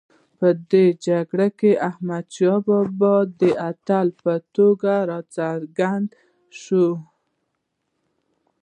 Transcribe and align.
په 0.39 0.47
دې 0.71 0.85
جګړه 1.07 1.47
کې 1.59 1.71
احمدشاه 1.89 2.59
بابا 2.67 3.15
د 3.39 3.41
اتل 3.69 4.07
په 4.23 4.33
توګه 4.55 4.93
راڅرګند 5.09 6.07
شو. 6.61 6.87